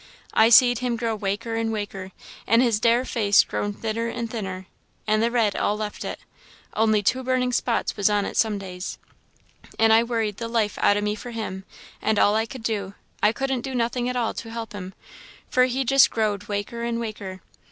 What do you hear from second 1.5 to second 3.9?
and waker, an' his dair face grown